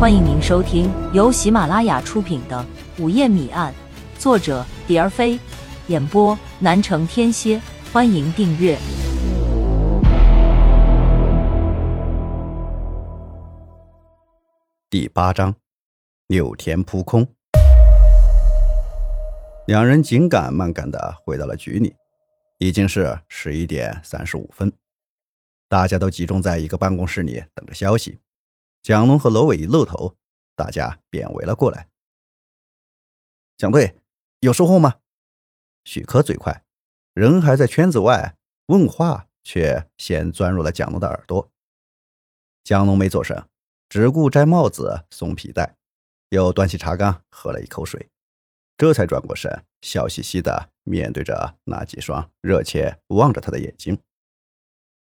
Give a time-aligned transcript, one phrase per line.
[0.00, 2.64] 欢迎您收听由喜马拉雅出品的
[3.02, 3.74] 《午夜谜案》，
[4.22, 5.36] 作者蝶儿飞，
[5.88, 7.60] 演播南城天蝎。
[7.92, 8.78] 欢迎订阅。
[14.88, 15.52] 第八章，
[16.28, 17.26] 柳田扑空。
[19.66, 21.96] 两人紧赶慢赶的回到了局里，
[22.58, 24.72] 已经是十一点三十五分，
[25.68, 28.20] 大家都集中在一个办公室里等着消息。
[28.88, 30.16] 蒋龙和罗伟一露头，
[30.56, 31.90] 大家便围了过来。
[33.58, 34.00] 蒋队
[34.40, 35.00] 有收获吗？
[35.84, 36.64] 许科最快，
[37.12, 38.38] 人还在圈子外，
[38.68, 41.52] 问话却先钻入了蒋龙的耳朵。
[42.64, 43.46] 蒋龙没做声，
[43.90, 45.76] 只顾摘帽子、松皮带，
[46.30, 48.08] 又端起茶缸喝了一口水，
[48.78, 54.00] 这才转过身，笑嘻嘻的面对着那几双热切望着他的眼睛。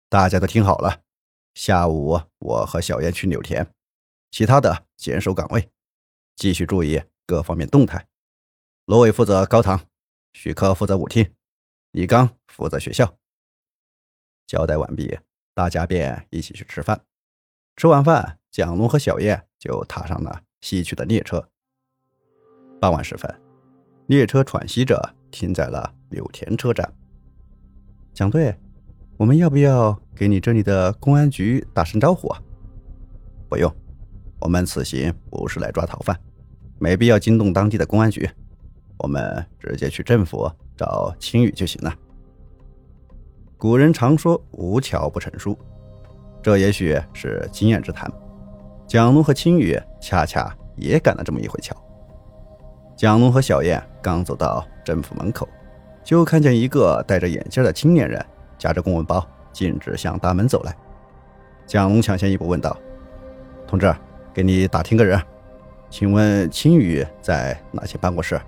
[0.07, 1.02] 大家都听好了。
[1.53, 3.67] 下午我和小燕去柳田，
[4.31, 5.69] 其他的坚守岗位，
[6.35, 8.07] 继续注意各方面动态。
[8.85, 9.79] 罗伟负责高堂，
[10.33, 11.31] 许科负责舞厅，
[11.91, 13.17] 李刚负责学校。
[14.47, 15.19] 交代完毕，
[15.53, 17.05] 大家便一起去吃饭。
[17.75, 21.47] 吃完饭，蒋龙和小燕就踏上了西去的列车。
[22.81, 23.41] 傍晚时分，
[24.07, 26.91] 列车喘息着停在了柳田车站。
[28.13, 28.59] 蒋队。
[29.17, 32.41] 我们要不要给你这里的公安局打声招呼啊？
[33.47, 33.71] 不用，
[34.39, 36.19] 我们此行不是来抓逃犯，
[36.79, 38.27] 没必要惊动当地的公安局，
[38.97, 41.93] 我们直接去政府找青雨就行了。
[43.55, 45.57] 古人常说“无巧不成书”，
[46.41, 48.11] 这也许是经验之谈。
[48.87, 51.75] 蒋龙和青雨恰恰也赶了这么一回巧。
[52.97, 55.47] 蒋龙和小燕刚走到政府门口，
[56.03, 58.25] 就看见一个戴着眼镜的青年人。
[58.57, 60.75] 夹着公文包，径直向大门走来。
[61.65, 62.77] 蒋龙抢先一步问道
[63.67, 63.93] ：“同志，
[64.33, 65.21] 给你打听个人，
[65.89, 68.39] 请问青雨在哪间办公室？”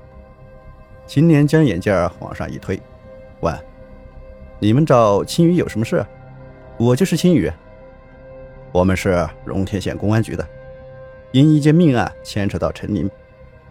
[1.07, 2.81] 青年将眼镜往上一推，
[3.41, 3.57] 问
[4.59, 6.05] ：“你们找青雨有什么事
[6.77, 7.51] ？”“我就是青雨，
[8.71, 10.45] 我们是荣天县公安局的，
[11.31, 13.09] 因一件命案牵扯到陈林，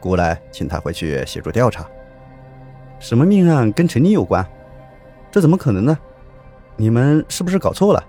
[0.01, 1.87] 故来请他回去协助调查。
[2.99, 4.47] ”“什么命案跟陈林有关？
[5.31, 5.99] 这怎么可能呢？”
[6.77, 8.05] 你们是不是搞错了？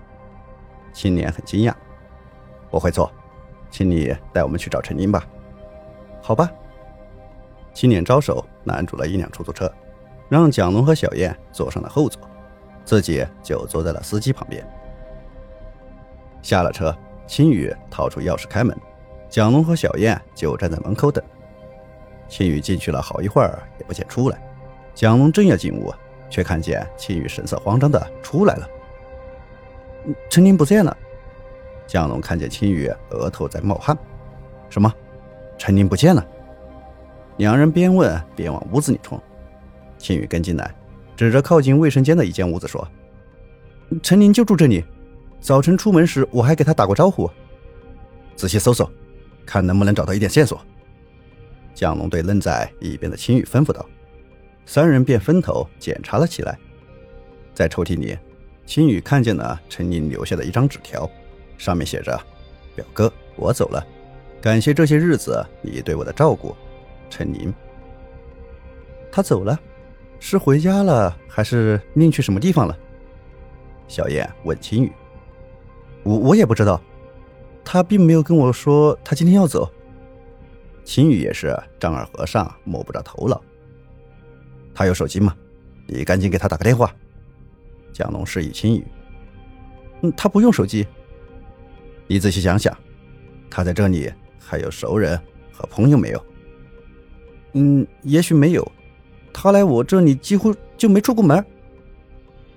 [0.93, 1.73] 青年很惊讶。
[2.71, 3.11] 不会错，
[3.69, 5.25] 请你带我们去找陈林吧。
[6.21, 6.51] 好吧。
[7.73, 9.71] 青年招手拦住了一辆出租车，
[10.29, 12.21] 让蒋龙和小燕坐上了后座，
[12.83, 14.65] 自己就坐在了司机旁边。
[16.41, 16.95] 下了车，
[17.27, 18.77] 青雨掏出钥匙开门，
[19.29, 21.23] 蒋龙和小燕就站在门口等。
[22.27, 24.41] 青雨进去了好一会儿也不见出来，
[24.93, 25.93] 蒋龙正要进屋。
[26.35, 28.69] 却看见青雨神色慌张的出来了。
[30.29, 30.95] 陈林不见了。
[31.87, 33.97] 江龙看见青雨额头在冒汗。
[34.69, 34.93] 什么？
[35.57, 36.27] 陈林不见了？
[37.37, 39.17] 两人边问边往屋子里冲。
[39.97, 40.75] 青雨跟进来，
[41.15, 42.85] 指着靠近卫生间的一间屋子说
[44.03, 44.83] ：“陈林就住这里。
[45.39, 47.31] 早晨出门时我还给他打过招呼。
[48.35, 48.89] 仔细搜搜，
[49.45, 50.59] 看能不能找到一点线索。”
[51.73, 53.85] 江龙对愣在一边的青雨吩咐道。
[54.65, 56.57] 三人便分头检查了起来，
[57.53, 58.17] 在抽屉里，
[58.65, 61.09] 青雨看见了陈宁留下的一张纸条，
[61.57, 62.19] 上面写着
[62.75, 63.85] ：“表哥，我走了，
[64.41, 66.55] 感谢这些日子你对我的照顾，
[67.09, 67.53] 陈宁。”
[69.11, 69.57] 他走了，
[70.19, 72.77] 是回家了，还是另去什么地方了？
[73.87, 74.91] 小燕问青雨
[76.03, 76.81] ：“我我也不知道，
[77.63, 79.71] 他并没有跟我说他今天要走。”
[80.83, 83.41] 青雨也是丈二和尚摸不着头脑。
[84.75, 85.35] 他有手机吗？
[85.87, 86.93] 你赶紧给他打个电话。
[87.93, 88.85] 蒋龙示意青雨。
[90.01, 90.85] 嗯，他不用手机。
[92.07, 92.77] 你仔细想想，
[93.49, 95.17] 他在这里还有熟人
[95.51, 96.25] 和朋友没有？
[97.53, 98.69] 嗯，也许没有。
[99.31, 101.43] 他来我这里几乎就没出过门。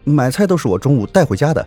[0.05, 1.67] 买菜都是我中午带回家的。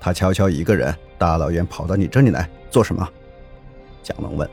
[0.00, 3.06] 他悄悄一个人大老远跑到你这里来做什么？
[4.02, 4.48] 蒋龙问。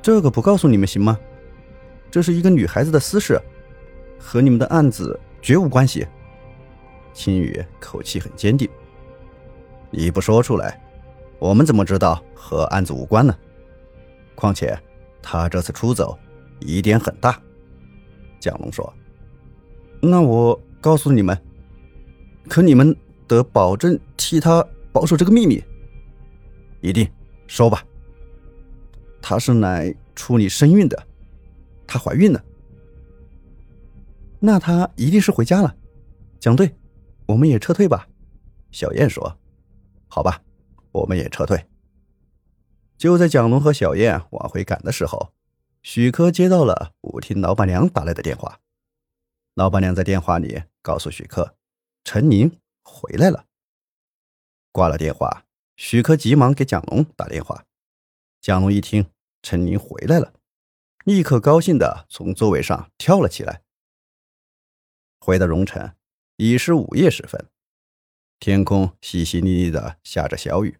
[0.00, 1.18] 这个不告诉你们行吗？
[2.14, 3.40] 这是一个女孩子的私事，
[4.20, 6.06] 和你们的案子绝无关系。
[7.12, 8.70] 青雨口气很坚定。
[9.90, 10.80] 你不说出来，
[11.40, 13.36] 我们怎么知道和案子无关呢？
[14.36, 14.78] 况且
[15.20, 16.16] 他这次出走
[16.60, 17.36] 疑点很大。
[18.38, 18.94] 蒋龙说
[20.00, 21.36] ：“那我告诉你们，
[22.48, 22.96] 可你们
[23.26, 25.60] 得保证替他保守这个秘密。
[26.80, 27.10] 一定
[27.48, 27.84] 说吧。
[29.20, 30.96] 他是来处理身孕的。”
[31.86, 32.44] 她怀孕了，
[34.40, 35.76] 那她一定是回家了。
[36.40, 36.76] 蒋队，
[37.26, 38.08] 我们也撤退吧。
[38.70, 39.38] 小燕说
[40.08, 40.42] ：“好吧，
[40.92, 41.66] 我们也撤退。”
[42.98, 45.32] 就在蒋龙和小燕往回赶的时候，
[45.82, 48.60] 许科接到了舞厅老板娘打来的电话。
[49.54, 51.56] 老板娘在电话里告诉许科，
[52.04, 52.50] 陈宁
[52.82, 53.46] 回来了。
[54.72, 55.44] 挂了电话，
[55.76, 57.64] 许科急忙给蒋龙打电话。
[58.40, 59.06] 蒋龙一听
[59.42, 60.32] 陈宁回来了，
[61.04, 63.62] 立刻高兴的从座位上跳了起来。
[65.20, 65.94] 回到荣城，
[66.36, 67.46] 已是午夜时分，
[68.40, 70.78] 天空淅淅沥沥的下着小雨。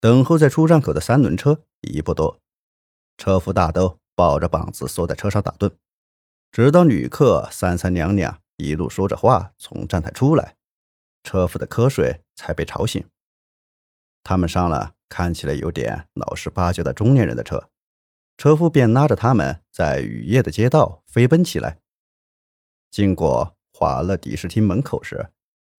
[0.00, 2.40] 等候在出站口的三轮车已不多，
[3.18, 5.76] 车夫大都抱着膀子缩在车上打盹，
[6.50, 10.56] 直到旅客三三两两一路说着话从站台出来，
[11.22, 13.06] 车夫的瞌睡才被吵醒。
[14.22, 17.69] 他们上了看起来有点老实巴交的中年人的车，
[18.40, 21.78] 车夫便拉着他们在雨夜的街道飞奔起来。
[22.90, 25.28] 经过华乐迪视厅门口时，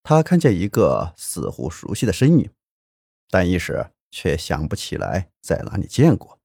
[0.04, 2.50] 他看见一个似乎熟悉的身影，
[3.30, 3.92] 但一时。
[4.14, 6.38] 却想不起来在哪里见过，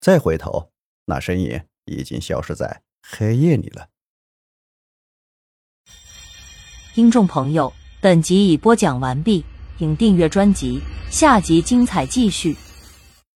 [0.00, 0.72] 再回头，
[1.04, 3.90] 那身影已经消失在黑夜里了。
[6.94, 7.70] 听众朋友，
[8.00, 9.44] 本集已播讲完毕，
[9.76, 12.56] 请订阅专辑，下集精彩继续。